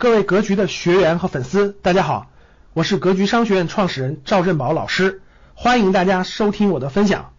[0.00, 2.28] 各位格局的学员和粉丝，大家好，
[2.72, 5.22] 我是格局商学院创始人赵振宝老师，
[5.54, 7.32] 欢迎大家收听我的分享。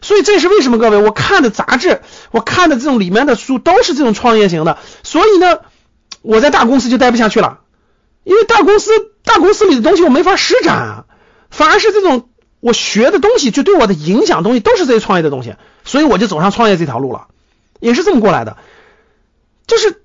[0.00, 0.78] 所以这是为什么？
[0.78, 2.00] 各位，我看的杂志，
[2.30, 5.60] 我看的这种里面的书都是这种创业型的，所以呢，
[6.22, 7.60] 我在大公司就待不下去了，
[8.24, 8.90] 因为大公司
[9.22, 11.04] 大公司里的东西我没法施展啊，
[11.50, 12.30] 反而是这种
[12.60, 17.28] 我学的东西就对我的影响东西都是这些创业的东西，所以我就走上创业这条路了，
[17.78, 18.56] 也是这么过来的，
[19.66, 20.00] 就是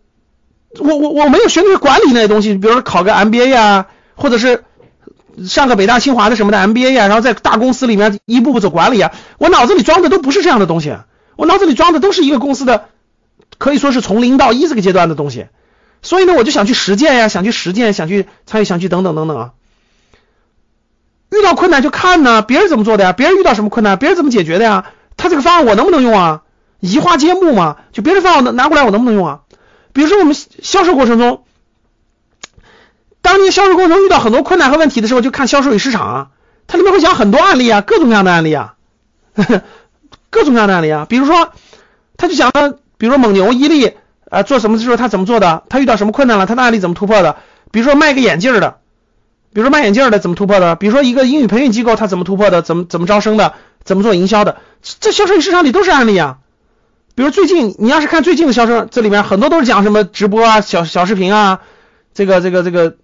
[0.80, 4.64] 我我我没有学那些管理那些东西，比如说考个 MBA 啊，或者是。
[5.48, 10.95] 上个北大清华的什么的 MBA 呀，然后在大公司里面一步步走管理啊，我脑子里装的都不是这样的东西，
[11.38, 12.86] 我脑子里装的都是一个公司的，
[13.58, 15.48] 可以说是从零到一这个阶段的东西，
[16.04, 19.52] 所以呢，我就想去实践呀，想去实践，想去参与，想去等等等等啊。
[21.31, 23.12] 遇到困难就看呢，别人怎么做的呀？
[23.14, 24.86] 别人遇到什么困难，别人怎么解决的呀？
[25.17, 26.44] 他这个方案我能不能用啊？
[26.80, 29.40] 移花接木嘛，就别人方案拿过来我能不能用啊？
[29.93, 31.43] 比如说我们销售过程中。
[33.21, 36.27] 当年销售过程中遇到很多困难和问题的时候，就看销售与市场啊，
[36.67, 38.75] 它里面会讲很多案例啊，各种各样的案例啊，
[40.30, 41.05] 各种各样的案例啊。
[41.08, 41.53] 比如说，
[42.17, 43.94] 他就讲了，比如说蒙牛、伊利
[44.30, 47.38] 啊，做什么的时候他怎么做的，他遇到什么困难了，他的案例怎么突破的。
[47.72, 48.80] 比如说卖个眼镜的，
[49.53, 50.75] 比如说卖眼镜的怎么突破的。
[50.75, 53.53] 比如说一个英语培训机构他怎么突破的，怎么怎么招生的，
[53.85, 54.57] 怎么做营销的，
[55.00, 56.39] 这销售与市场里都是案例啊。
[57.16, 61.61] 比如最近你要是看最近的销售，这里面很多都是讲什么直播啊、小小视频啊，
[62.14, 62.95] 这个这个这个。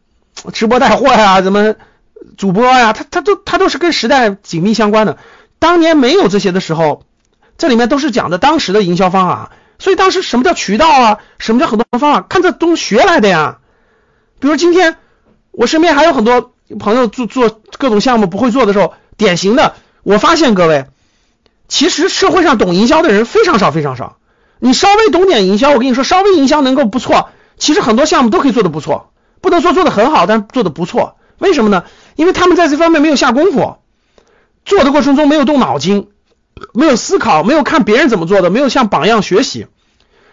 [0.54, 1.76] 直播带货呀，怎么
[2.38, 5.18] 主播呀，他他都他都是跟时代紧密相关的。
[5.58, 7.04] 当年没有这些的时候，
[7.58, 9.52] 这里面都是讲的当时的营销方法。
[9.80, 11.20] 所以当时什么叫渠道啊？
[11.40, 12.22] 什么叫很多方法？
[12.22, 13.58] 看这东学来的呀。
[14.40, 14.96] 比如今天
[15.52, 20.86] 我身边还有很多朋友做做各种项目不会做的时候，典型的，我发现各位，
[21.70, 24.18] 其实社会上懂营销的人非常少非常少。
[24.60, 29.14] 你稍微懂点营销，我跟你说，稍微营销能够不错，其实很多项目都可以做的不错。
[29.40, 31.16] 不能说做的很好，但做的不错。
[31.38, 31.86] 为什么呢？
[32.18, 33.78] 因为他们在这方面没有下功夫，
[34.66, 36.10] 做的过程中没有动脑筋，
[36.74, 39.68] 没有思考，没有看别人怎么做的，没有向榜样学习，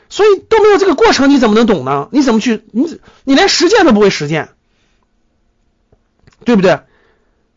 [0.08, 2.08] 所以都没有这个过程，你怎么能懂呢？
[2.10, 2.64] 你怎么去？
[2.72, 4.48] 你你连实践都不会实践，
[6.44, 6.80] 对不对？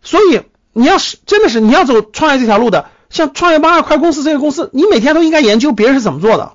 [0.04, 0.42] 所以
[0.74, 6.54] 你要是真的是你要走创业这条路的，像创业邦二快公司这个公司，你每天都应该研究别人是怎么做的。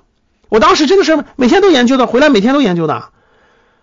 [0.49, 3.09] 我当时真的是每天都研究的，回来每天都研究的。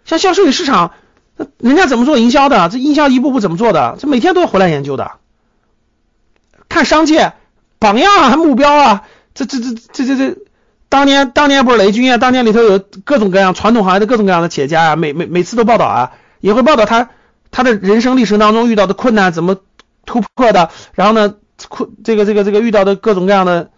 [0.05, 0.93] 像销售与市场，
[1.37, 2.69] 那人家怎么做营销的？
[2.69, 3.97] 这营销一步步怎么做的？
[3.99, 5.13] 这每天都要回来研究的。
[6.69, 7.35] 看商界
[7.79, 9.03] 榜样啊，目标啊，
[9.35, 10.39] 这这这这这这，
[10.89, 17.11] 当年当年不是雷军啊，当年里头有各种各样传统行业的各种各样的企业家啊，每每每次都报道啊，也会报道他
[17.51, 19.59] 他的人生历程当中遇到的困难怎么
[20.07, 21.35] 突破的，然后呢
[21.69, 23.71] 困这个这个这个遇到的各种各样的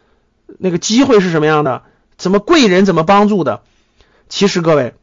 [0.58, 1.82] 那个机会是什么样的，
[2.16, 3.62] 怎么贵人怎么帮助的？
[4.28, 4.94] 其实各位。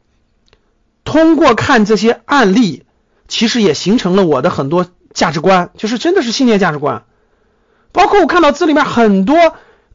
[1.04, 2.84] 通过看这些案例，
[3.28, 7.04] 其实也形成了我的很多价值观，就是真的是信念价值观。
[7.92, 9.36] 包括我看到这里面很多，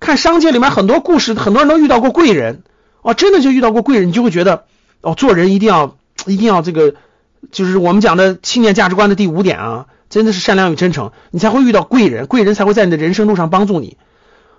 [0.00, 2.64] 看商界里面很多故事，很多人都遇到过贵人，
[3.02, 4.64] 哦，真的就遇到过贵人，你就会觉得，
[5.00, 6.96] 哦，做人一定要一定要这个，
[7.52, 13.96] 就是我们讲的信念价值观的第五点啊，真的是善良与真诚，你才会遇到贵人，贵人才会在你的人生路上帮助你。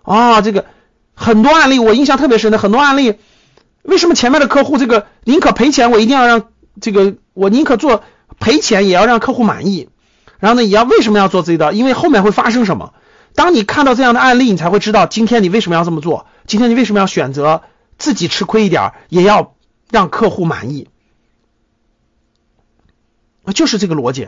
[0.04, 0.66] 啊，这个
[1.14, 3.16] 很多案例我印象特别深的很多案例。
[3.84, 6.50] 为什么前面的客户这个宁可赔钱，我一定要让
[6.82, 8.04] 这个我宁可做
[8.40, 9.90] 赔钱也要让客户满意，
[10.40, 11.72] 然后呢也要为什么要做这一道？
[11.72, 12.94] 因为后面会发生什么？
[13.34, 17.62] 当你看到这样的案例，你才会知道今天你为什么要这么做，今天你为什么要选择
[17.98, 19.56] 自己吃亏一点，也要
[19.90, 20.90] 让客户满意，
[23.54, 24.28] 就是这个逻辑。